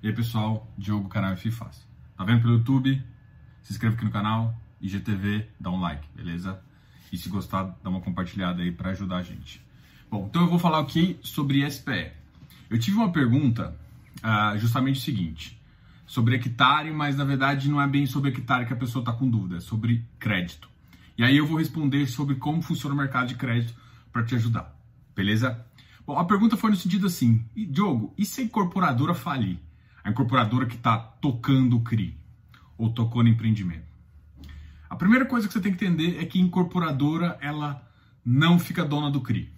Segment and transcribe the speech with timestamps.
[0.00, 1.84] E aí pessoal, Diogo, canal F Fácil.
[2.16, 3.02] Tá vendo pelo YouTube?
[3.62, 6.62] Se inscreve aqui no canal, IGTV, dá um like, beleza?
[7.12, 9.60] E se gostar, dá uma compartilhada aí para ajudar a gente.
[10.08, 12.12] Bom, então eu vou falar aqui sobre SPE.
[12.70, 13.76] Eu tive uma pergunta
[14.18, 15.60] uh, justamente o seguinte,
[16.06, 19.28] sobre hectare, mas na verdade não é bem sobre hectare que a pessoa está com
[19.28, 20.70] dúvida, é sobre crédito.
[21.16, 23.74] E aí eu vou responder sobre como funciona o mercado de crédito
[24.12, 24.72] para te ajudar,
[25.16, 25.66] beleza?
[26.06, 29.58] Bom, a pergunta foi no sentido assim, Diogo, e se a incorporadora falir?
[30.02, 32.18] A incorporadora que está tocando o CRI
[32.76, 33.86] ou tocou no empreendimento.
[34.88, 37.86] A primeira coisa que você tem que entender é que a incorporadora ela
[38.24, 39.52] não fica dona do CRI.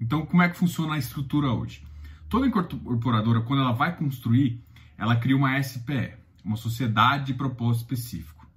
[0.00, 1.84] Então, como é que funciona a estrutura hoje?
[2.28, 4.64] Toda incorporadora, quando ela vai construir,
[4.96, 6.14] ela cria uma SPE,
[6.44, 8.48] uma sociedade de propósito específico.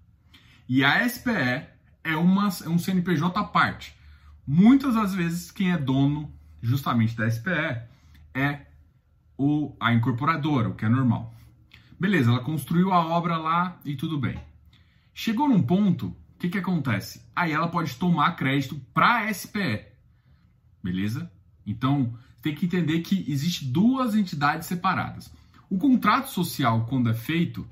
[0.70, 1.68] E a SPE
[2.04, 3.96] é, uma, é um CNPJ à parte.
[4.46, 7.82] Muitas das vezes, quem é dono justamente da SPE
[8.34, 8.68] é
[9.44, 11.34] o, a incorporadora, o que é normal.
[12.00, 14.40] Beleza, ela construiu a obra lá e tudo bem.
[15.14, 17.22] Chegou num ponto, o que, que acontece?
[17.36, 19.86] Aí ela pode tomar crédito para a SPE.
[20.82, 21.32] Beleza?
[21.66, 25.32] Então, tem que entender que existe duas entidades separadas.
[25.70, 27.68] O contrato social, quando é feito,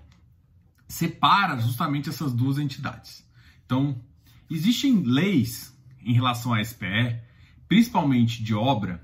[0.87, 3.25] separa justamente essas duas entidades.
[3.65, 4.01] Então,
[4.49, 7.19] existem leis em relação à SPE,
[7.67, 9.01] principalmente de obra,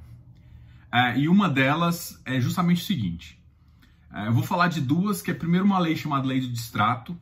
[0.92, 3.42] é, e uma delas é justamente o seguinte:
[4.14, 7.20] é, eu vou falar de duas, que é primeiro uma lei chamada Lei do Distrato,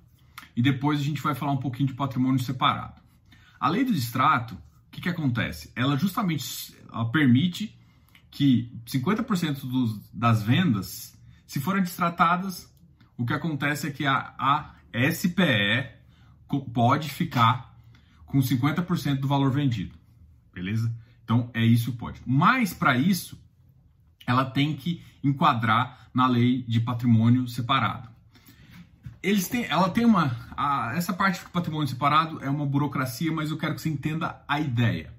[0.56, 3.02] e depois a gente vai falar um pouquinho de patrimônio separado.
[3.60, 5.72] A Lei do Distrato, o que, que acontece?
[5.76, 7.78] Ela justamente ela permite
[8.32, 12.74] que 50% dos, das vendas, se forem distratadas,
[13.18, 14.76] o que acontece é que a, a
[15.12, 15.90] SPE
[16.74, 17.78] pode ficar
[18.26, 19.98] com 50% do valor vendido.
[20.54, 20.94] Beleza?
[21.24, 22.22] Então é isso pode.
[22.26, 23.40] Mas para isso,
[24.26, 28.10] ela tem que enquadrar na lei de patrimônio separado.
[29.22, 30.36] Eles têm, ela tem uma.
[30.56, 34.42] A, essa parte do patrimônio separado é uma burocracia, mas eu quero que você entenda
[34.48, 35.14] a ideia.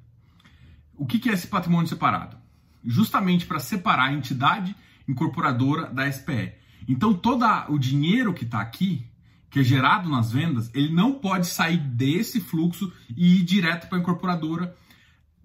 [0.97, 2.37] O que, que é esse patrimônio separado?
[2.85, 4.75] Justamente para separar a entidade
[5.09, 6.53] incorporadora da SPE.
[6.89, 9.05] Então, todo o dinheiro que está aqui,
[9.51, 13.99] que é gerado nas vendas, ele não pode sair desse fluxo e ir direto para
[13.99, 14.77] a incorporadora,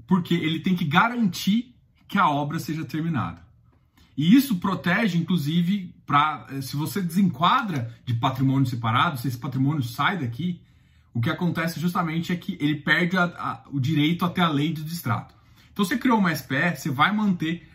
[0.06, 1.76] porque ele tem que garantir
[2.08, 3.42] que a obra seja terminada.
[4.18, 9.84] E isso protege, inclusive, para eh, se você desenquadra de patrimônio separado, se esse patrimônio
[9.84, 10.62] sai daqui,
[11.14, 14.72] o que acontece justamente é que ele perde a, a, o direito até a lei
[14.74, 15.34] de distrato.
[15.72, 17.68] Então, você criou uma SPE, você vai manter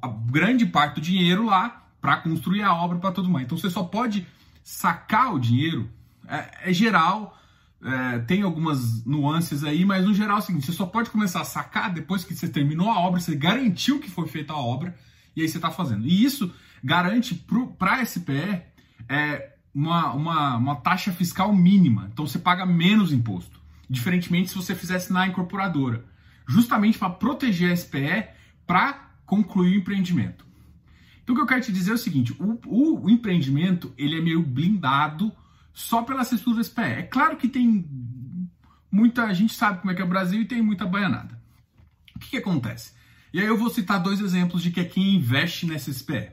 [0.00, 3.42] a grande parte do dinheiro lá para construir a obra para todo mundo.
[3.42, 4.26] Então, você só pode
[4.62, 5.90] sacar o dinheiro,
[6.26, 7.36] é, é geral,
[7.82, 11.40] é, tem algumas nuances aí, mas no geral é o seguinte: você só pode começar
[11.40, 14.94] a sacar depois que você terminou a obra, você garantiu que foi feita a obra
[15.34, 16.06] e aí você está fazendo.
[16.06, 16.52] E isso
[16.82, 17.34] garante
[17.78, 18.62] para a SPE
[19.08, 22.08] é, uma, uma, uma taxa fiscal mínima.
[22.12, 23.60] Então você paga menos imposto.
[23.88, 26.04] Diferentemente se você fizesse na incorporadora.
[26.46, 28.28] Justamente para proteger a SPE
[28.66, 30.44] para concluir o empreendimento.
[31.22, 34.18] Então o que eu quero te dizer é o seguinte: o, o, o empreendimento ele
[34.18, 35.32] é meio blindado
[35.72, 36.82] só pela estrutura SPE.
[36.82, 37.88] É claro que tem
[38.90, 39.32] muita.
[39.32, 41.40] Gente sabe como é que é o Brasil e tem muita baianada.
[42.16, 42.92] O que, que acontece?
[43.32, 46.30] E aí eu vou citar dois exemplos de que é quem investe nessa SPE.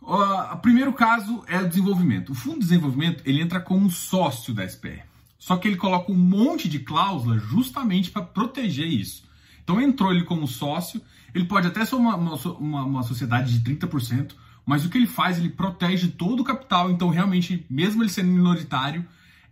[0.00, 2.32] O primeiro caso é o desenvolvimento.
[2.32, 5.02] O fundo de desenvolvimento ele entra como sócio da SPE.
[5.38, 9.24] Só que ele coloca um monte de cláusula justamente para proteger isso.
[9.62, 11.00] Então entrou ele como sócio,
[11.34, 14.32] ele pode até ser uma, uma, uma, sociedade de 30%,
[14.64, 18.30] mas o que ele faz, ele protege todo o capital, então realmente, mesmo ele sendo
[18.30, 19.06] minoritário,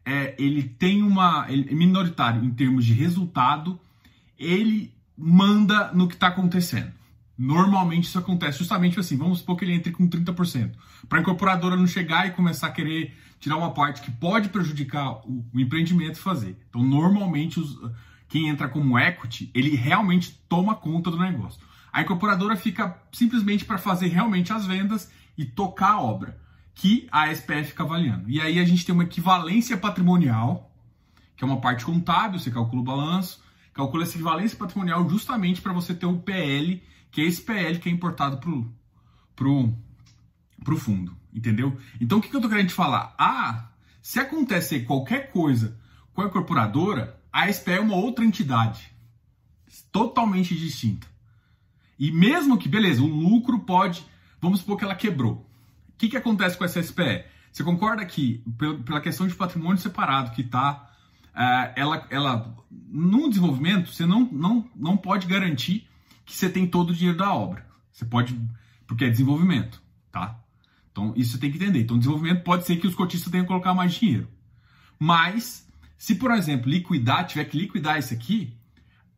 [0.05, 1.47] é, ele tem uma.
[1.49, 3.81] Ele é minoritário em termos de resultado,
[4.39, 4.93] ele
[5.23, 6.93] manda no que está acontecendo.
[7.39, 10.73] Normalmente isso acontece justamente assim, vamos supor que ele entre com 30%.
[11.09, 15.21] Para a incorporadora não chegar e começar a querer tirar uma parte que pode prejudicar
[15.27, 16.57] o, o empreendimento fazer.
[16.69, 17.79] Então, normalmente, os,
[18.29, 21.61] quem entra como equity, ele realmente toma conta do negócio.
[21.93, 26.39] A incorporadora fica simplesmente para fazer realmente as vendas e tocar a obra,
[26.75, 28.29] que a SPF fica avaliando.
[28.31, 30.71] E aí a gente tem uma equivalência patrimonial,
[31.37, 33.43] que é uma parte contábil, você calcula o balanço,
[33.73, 37.89] calcula essa equivalência patrimonial justamente para você ter o PL, que é esse PL que
[37.89, 38.73] é importado pro,
[39.35, 39.75] pro,
[40.65, 41.77] pro fundo, entendeu?
[42.01, 43.15] Então o que, que eu tô querendo te falar?
[43.19, 43.71] Ah,
[44.01, 45.79] se acontecer qualquer coisa
[46.13, 48.91] com a incorporadora, a SPE é uma outra entidade,
[49.91, 51.07] totalmente distinta.
[51.99, 54.05] E mesmo que, beleza, o lucro pode,
[54.41, 55.49] vamos supor que ela quebrou.
[55.89, 57.25] O que, que acontece com essa SPE?
[57.53, 58.43] Você concorda que,
[58.85, 60.91] pela questão de patrimônio separado que está
[61.35, 62.57] uh, ela, ela,
[62.93, 65.89] no desenvolvimento, você não, não, não pode garantir
[66.27, 67.67] que você tem todo o dinheiro da obra.
[67.91, 68.39] Você pode,
[68.87, 70.39] porque é desenvolvimento, tá?
[70.91, 71.81] Então, isso você tem que entender.
[71.81, 74.29] Então, desenvolvimento pode ser que os cotistas tenham que colocar mais dinheiro.
[74.99, 75.67] Mas,
[75.97, 78.55] se, por exemplo, liquidar, tiver que liquidar isso aqui,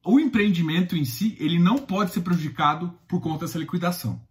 [0.04, 4.22] o empreendimento em si, ele não pode ser prejudicado por conta dessa liquidação.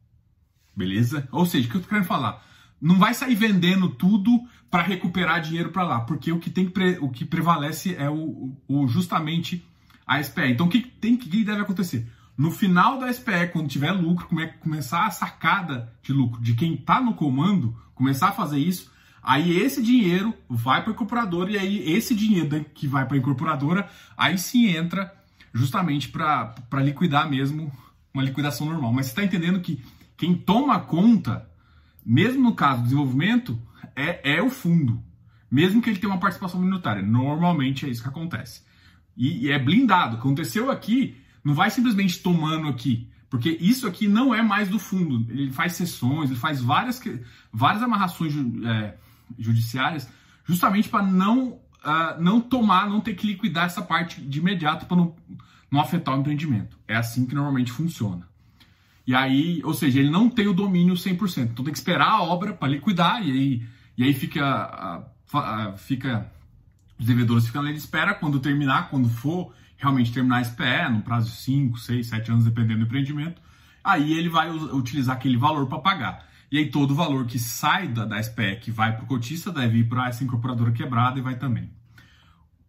[0.74, 1.28] Beleza?
[1.31, 2.45] Ou seja, o que eu tô querendo falar?
[2.83, 6.97] Não vai sair vendendo tudo para recuperar dinheiro para lá, porque o que tem que
[7.00, 9.65] o que prevalece é o, o justamente
[10.06, 10.51] a SPE.
[10.51, 12.06] Então o que tem que deve acontecer?
[12.38, 16.74] No final da SPE, quando tiver lucro, come, começar a sacada de lucro de quem
[16.74, 18.91] está no comando, começar a fazer isso,
[19.21, 23.19] aí esse dinheiro vai para a incorporadora e aí esse dinheiro que vai para a
[23.19, 25.13] incorporadora, aí sim entra
[25.53, 27.71] justamente para liquidar mesmo
[28.13, 28.91] uma liquidação normal.
[28.91, 29.81] Mas você está entendendo que
[30.18, 31.47] quem toma conta,
[32.06, 33.60] mesmo no caso do desenvolvimento,
[33.96, 35.04] é, é o fundo.
[35.50, 37.02] Mesmo que ele tenha uma participação minoritária.
[37.02, 38.64] Normalmente é isso que acontece.
[39.16, 40.18] E, e é blindado.
[40.18, 43.10] Aconteceu aqui, não vai simplesmente tomando aqui.
[43.30, 45.32] Porque isso aqui não é mais do fundo.
[45.32, 47.02] Ele faz sessões, ele faz várias,
[47.52, 48.34] várias amarrações
[48.66, 48.98] é,
[49.38, 50.08] judiciárias
[50.46, 54.98] justamente para não, uh, não tomar, não ter que liquidar essa parte de imediato para
[54.98, 55.16] não,
[55.72, 56.78] não afetar o empreendimento.
[56.88, 58.28] É assim que normalmente funciona.
[59.06, 61.52] E aí, ou seja, ele não tem o domínio 100%.
[61.52, 63.68] Então tem que esperar a obra para liquidar e aí,
[63.98, 65.04] e aí fica, a,
[65.34, 66.32] a, fica
[66.98, 71.02] os devedores ficam ali de espera quando terminar, quando for realmente terminar a SPE, no
[71.02, 73.42] prazo de 5, 6, 7 anos, dependendo do empreendimento,
[73.84, 76.26] aí ele vai utilizar aquele valor para pagar.
[76.50, 79.52] E aí todo o valor que sai da, da SPE, que vai para o cotista,
[79.52, 81.70] deve ir para essa incorporadora quebrada e vai também.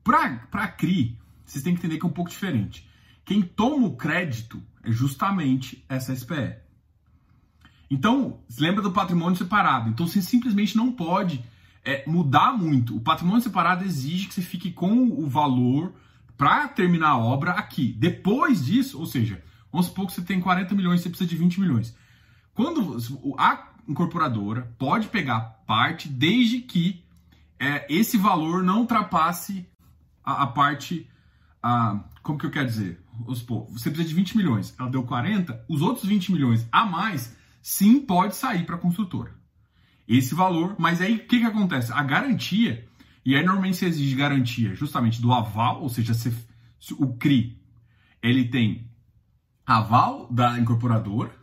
[0.03, 2.89] Para a CRI, vocês têm que entender que é um pouco diferente.
[3.25, 6.57] Quem toma o crédito é justamente essa SPE.
[7.91, 9.89] Então, lembra do patrimônio separado.
[9.89, 11.45] Então, você simplesmente não pode
[11.85, 12.97] é, mudar muito.
[12.97, 15.95] O patrimônio separado exige que você fique com o valor
[16.37, 17.95] para terminar a obra aqui.
[17.99, 21.61] Depois disso, ou seja, vamos supor que você tem 40 milhões, você precisa de 20
[21.61, 21.97] milhões.
[22.55, 22.97] Quando
[23.39, 27.05] a incorporadora pode pegar parte desde que
[27.59, 29.67] é, esse valor não ultrapasse
[30.23, 31.09] a, a parte.
[32.23, 33.03] Como que eu quero dizer?
[33.35, 37.37] Supor, você precisa de 20 milhões, ela deu 40, os outros 20 milhões a mais,
[37.63, 39.33] sim, pode sair para a construtora.
[40.07, 41.93] Esse valor, mas aí o que, que acontece?
[41.93, 42.87] A garantia,
[43.25, 46.31] e aí normalmente se exige garantia justamente do aval, ou seja, se,
[46.79, 47.59] se o CRI
[48.23, 48.91] ele tem
[49.65, 51.35] aval da incorporadora,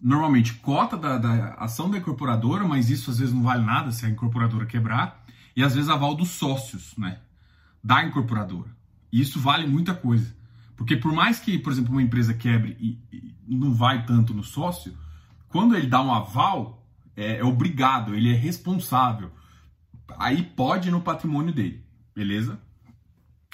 [0.00, 4.04] normalmente cota da, da, ação da incorporadora, mas isso às vezes não vale nada se
[4.04, 5.24] a incorporadora quebrar,
[5.54, 7.20] e às vezes aval dos sócios, né,
[7.82, 8.81] da incorporadora.
[9.12, 10.34] E isso vale muita coisa.
[10.76, 12.98] Porque por mais que, por exemplo, uma empresa quebre e,
[13.46, 14.96] e não vai tanto no sócio,
[15.48, 19.30] quando ele dá um aval, é, é obrigado, ele é responsável.
[20.18, 22.60] Aí pode no patrimônio dele, beleza?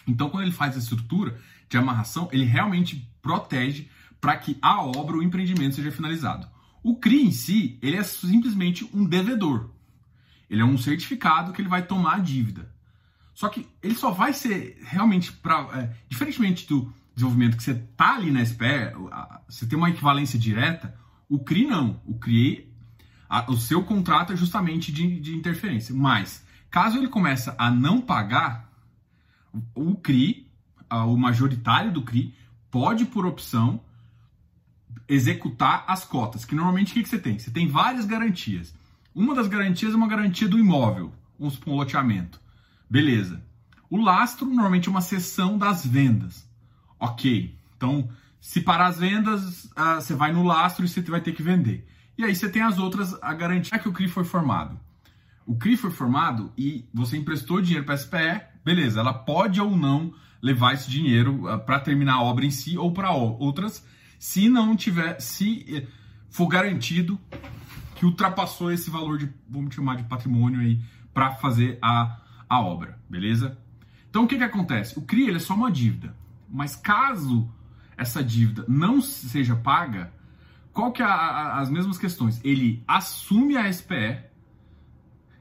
[0.06, 1.38] Então, quando ele faz a estrutura
[1.68, 3.88] de amarração, ele realmente protege
[4.20, 6.48] para que a obra, o empreendimento seja finalizado.
[6.82, 9.70] O CRI em si, ele é simplesmente um devedor.
[10.48, 12.72] Ele é um certificado que ele vai tomar a dívida.
[13.38, 18.16] Só que ele só vai ser realmente para, é, diferentemente do desenvolvimento que você tá
[18.16, 18.96] ali na SPE,
[19.48, 20.92] você tem uma equivalência direta.
[21.28, 22.02] O CRI não.
[22.04, 22.68] O CRI,
[23.28, 25.94] a, o seu contrato é justamente de, de interferência.
[25.94, 28.72] Mas caso ele comece a não pagar,
[29.72, 30.50] o CRI,
[30.90, 32.34] a, o majoritário do CRI,
[32.72, 33.80] pode por opção
[35.08, 37.38] executar as cotas, que normalmente o que, que você tem?
[37.38, 38.74] Você tem várias garantias.
[39.14, 42.47] Uma das garantias é uma garantia do imóvel, um loteamento.
[42.88, 43.42] Beleza.
[43.90, 46.48] O lastro normalmente é uma seção das vendas.
[46.98, 47.56] Ok.
[47.76, 48.08] Então,
[48.40, 51.86] se parar as vendas, uh, você vai no lastro e você vai ter que vender.
[52.16, 54.78] E aí você tem as outras, a garantia que o CRI foi formado.
[55.46, 59.76] O CRI foi formado e você emprestou dinheiro para a SPE, beleza, ela pode ou
[59.76, 63.84] não levar esse dinheiro ah, para terminar a obra em si ou para outras
[64.18, 65.86] se não tiver, se eh,
[66.28, 67.18] for garantido
[67.94, 70.80] que ultrapassou esse valor de, vamos chamar de patrimônio aí,
[71.14, 73.58] para fazer a, a obra, beleza?
[74.08, 74.98] Então o que, que acontece?
[74.98, 76.16] O CRI é só uma dívida,
[76.48, 77.48] mas caso
[77.96, 80.12] essa dívida não seja paga,
[80.72, 82.40] qual que é a, a, as mesmas questões?
[82.44, 84.18] Ele assume a SPE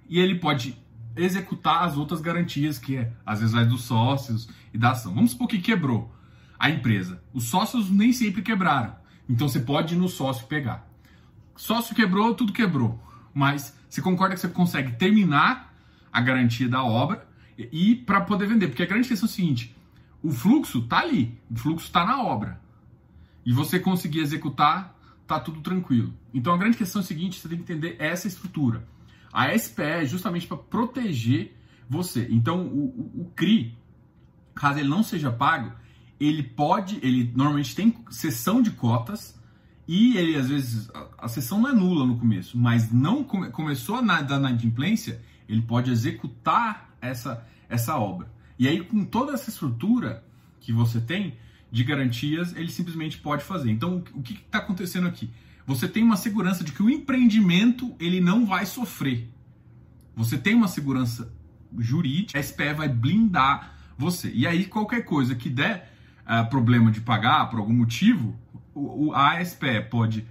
[0.10, 0.78] e ele pode
[1.16, 5.14] executar as outras garantias que é, às vezes dos sócios e da ação.
[5.14, 6.14] Vamos supor que quebrou
[6.58, 7.22] a empresa.
[7.34, 8.96] Os sócios nem sempre quebraram.
[9.30, 10.88] Então você pode ir no sócio pegar.
[11.56, 13.02] Sócio quebrou, tudo quebrou.
[13.34, 15.67] Mas você concorda que você consegue terminar
[16.18, 18.68] a garantia da obra e para poder vender.
[18.68, 19.76] Porque a grande questão é o seguinte:
[20.24, 22.60] o fluxo tá ali, o fluxo está na obra.
[23.46, 24.98] E você conseguir executar,
[25.28, 26.12] tá tudo tranquilo.
[26.34, 28.88] Então a grande questão é o seguinte: você tem que entender essa estrutura.
[29.32, 31.56] A SPE é justamente para proteger
[31.88, 32.28] você.
[32.32, 33.78] Então o, o, o CRI,
[34.56, 35.72] caso ele não seja pago,
[36.20, 39.40] ele pode, ele normalmente tem sessão de cotas
[39.88, 43.52] e ele às vezes a, a sessão não é nula no começo, mas não come,
[43.52, 48.32] começou na da inadimplência, ele pode executar essa essa obra.
[48.58, 50.24] E aí com toda essa estrutura
[50.60, 51.38] que você tem
[51.72, 53.72] de garantias, ele simplesmente pode fazer.
[53.72, 55.30] Então o que está acontecendo aqui?
[55.66, 59.30] Você tem uma segurança de que o empreendimento ele não vai sofrer.
[60.16, 61.32] Você tem uma segurança
[61.78, 64.32] jurídica, a SPE vai blindar você.
[64.34, 65.94] E aí qualquer coisa que der
[66.26, 68.36] uh, problema de pagar por algum motivo,
[68.74, 70.26] o, o, a SPE pode,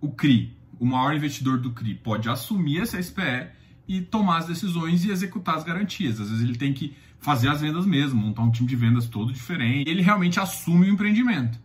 [0.00, 3.48] o CRI, o maior investidor do CRI, pode assumir essa SPE
[3.92, 6.18] e tomar as decisões e executar as garantias.
[6.18, 9.32] Às vezes ele tem que fazer as vendas mesmo, montar um time de vendas todo
[9.32, 9.88] diferente.
[9.88, 11.60] Ele realmente assume o empreendimento.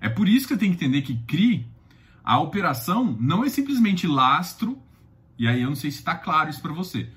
[0.00, 1.66] É por isso que eu tenho que entender que CRI,
[2.22, 4.80] a operação não é simplesmente lastro,
[5.36, 7.08] e aí eu não sei se está claro isso para você.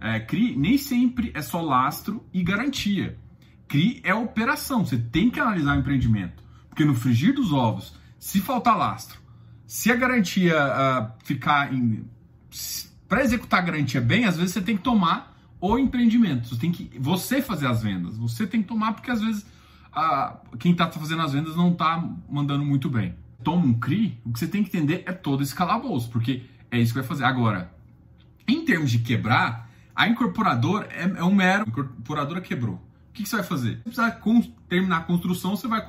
[0.00, 3.18] É, CRI nem sempre é só lastro e garantia.
[3.66, 6.42] CRI é operação, você tem que analisar o empreendimento.
[6.68, 9.20] Porque no frigir dos ovos, se faltar lastro,
[9.66, 12.04] se a garantia uh, ficar em.
[13.12, 16.48] Para executar a garantia bem, às vezes você tem que tomar o empreendimento.
[16.48, 18.16] Você tem que você fazer as vendas.
[18.16, 19.44] Você tem que tomar porque às vezes
[19.94, 23.14] uh, quem está fazendo as vendas não está mandando muito bem.
[23.44, 26.80] Toma um CRI, o que você tem que entender é todo esse calabouço, porque é
[26.80, 27.24] isso que vai fazer.
[27.24, 27.70] Agora,
[28.48, 31.64] em termos de quebrar, a incorporadora é, é um mero.
[31.66, 32.76] A incorporadora quebrou.
[32.76, 33.82] O que, que você vai fazer?
[33.84, 35.84] Você precisa terminar a construção, você vai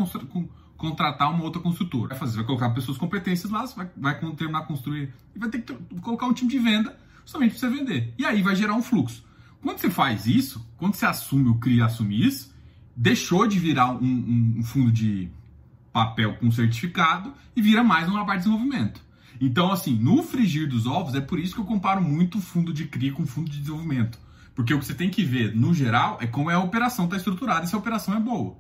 [0.76, 2.10] contratar uma outra construtora.
[2.10, 5.48] Vai fazer, vai colocar pessoas competentes lá, você vai, vai terminar a construir e vai
[5.48, 8.14] ter que colocar um time de venda justamente para você vender.
[8.18, 9.24] E aí vai gerar um fluxo.
[9.62, 12.54] Quando você faz isso, quando você assume o CRI assume isso,
[12.96, 15.30] deixou de virar um, um, um fundo de
[15.92, 19.02] papel com certificado e vira mais uma parte de desenvolvimento.
[19.40, 22.86] Então, assim, no frigir dos ovos, é por isso que eu comparo muito fundo de
[22.86, 24.18] CRI com fundo de desenvolvimento.
[24.56, 27.18] Porque o que você tem que ver, no geral, é como é a operação está
[27.18, 28.56] estruturada e se a operação é boa.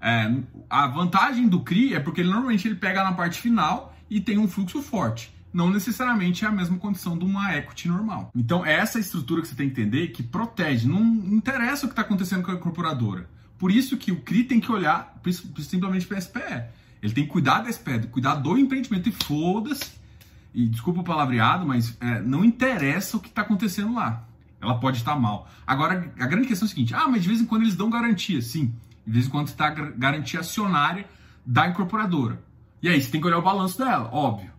[0.00, 0.34] É,
[0.68, 4.38] a vantagem do CRI é porque ele, normalmente ele pega na parte final e tem
[4.38, 5.32] um fluxo forte.
[5.52, 8.30] Não necessariamente é a mesma condição de uma equity normal.
[8.34, 10.88] Então, é essa estrutura que você tem que entender que protege.
[10.88, 13.28] Não interessa o que está acontecendo com a incorporadora.
[13.58, 15.20] Por isso que o CRI tem que olhar
[15.58, 16.64] simplesmente para a SPE.
[17.02, 19.92] Ele tem que cuidar da SPE, cuidar do empreendimento e foda-se.
[20.54, 24.26] E desculpa o palavreado, mas é, não interessa o que está acontecendo lá.
[24.60, 25.50] Ela pode estar mal.
[25.66, 27.90] Agora, a grande questão é a seguinte: ah, mas de vez em quando eles dão
[27.90, 28.40] garantia.
[28.40, 28.72] Sim,
[29.06, 31.06] de vez em quando está garantia acionária
[31.44, 32.40] da incorporadora.
[32.80, 34.50] E aí você tem que olhar o balanço dela, óbvio.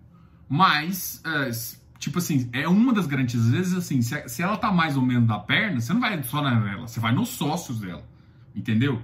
[0.55, 1.49] Mas, é,
[1.97, 3.43] tipo assim, é uma das garantias.
[3.43, 6.21] Às vezes, assim, se, se ela tá mais ou menos da perna, você não vai
[6.21, 8.07] só nela, você vai nos sócios dela.
[8.55, 9.01] Entendeu?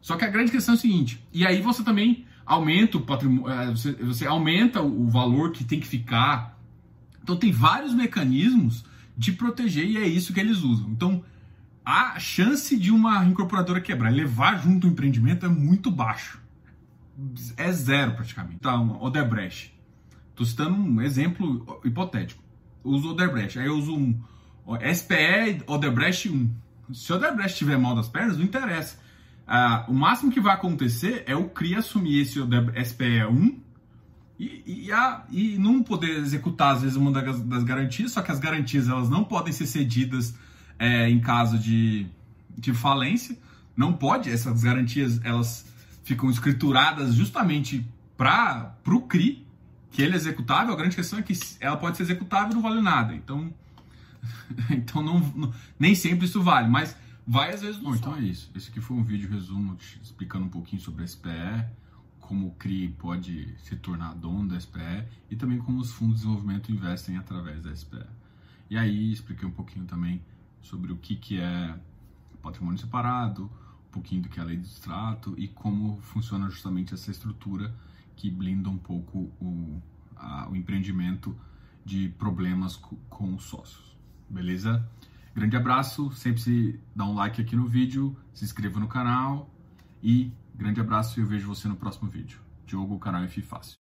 [0.00, 3.46] Só que a grande questão é o seguinte: e aí você também aumenta o patrimônio,
[3.50, 6.58] é, você, você aumenta o valor que tem que ficar.
[7.22, 8.82] Então tem vários mecanismos
[9.14, 10.88] de proteger e é isso que eles usam.
[10.88, 11.22] Então,
[11.84, 16.40] a chance de uma incorporadora quebrar levar junto o empreendimento é muito baixo.
[17.58, 18.60] É zero praticamente.
[18.60, 19.78] Tá, uma Odebrecht.
[20.40, 22.42] Estou citando um exemplo hipotético.
[22.82, 23.58] uso Odebrecht.
[23.58, 24.18] Aí eu uso um
[24.94, 26.50] SPE Odebrecht 1.
[26.94, 28.98] Se o Odebrecht tiver mal das pernas, não interessa.
[29.46, 32.38] Ah, o máximo que vai acontecer é o CRI assumir esse
[32.84, 33.60] SPE 1
[34.38, 38.32] e, e, a, e não poder executar, às vezes, uma das, das, garantias, só que
[38.32, 40.34] as garantias elas não podem ser cedidas
[40.78, 42.06] é, em caso de,
[42.56, 43.36] de falência.
[43.76, 45.66] Não pode, essas garantias elas
[46.02, 49.49] ficam escrituradas justamente para o CRI,
[49.90, 50.72] que ele é executável.
[50.72, 53.14] A grande questão é que ela pode ser executável e não vale nada.
[53.14, 53.52] Então,
[54.70, 57.80] então não, não, nem sempre isso vale, mas vai às vezes.
[57.80, 58.50] Bom, então é isso.
[58.54, 61.80] Esse aqui foi um vídeo resumo explicando um pouquinho sobre a SPE
[62.30, 66.22] como o CRI pode se tornar dono da SPE e também como os fundos de
[66.22, 68.06] desenvolvimento investem através da SPE.
[68.70, 70.22] E aí expliquei um pouquinho também
[70.62, 71.74] sobre o que, que é
[72.40, 73.50] patrimônio separado,
[73.88, 77.74] um pouquinho do que é a lei do extrato e como funciona justamente essa estrutura
[78.16, 79.80] que blinda um pouco o,
[80.16, 81.36] a, o empreendimento
[81.84, 83.96] de problemas com, com os sócios.
[84.28, 84.86] Beleza?
[85.34, 89.48] Grande abraço, sempre se dá um like aqui no vídeo, se inscreva no canal
[90.02, 92.38] e Grande abraço e eu vejo você no próximo vídeo.
[92.66, 93.78] Diogo, canal F Fácil.